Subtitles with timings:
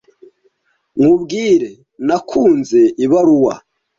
[0.97, 1.71] Nkubwire,
[2.05, 3.55] nakunze ibaruwa.